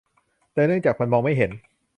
[0.53, 1.51] แต่เนื่องจากมันมองไม่เห็น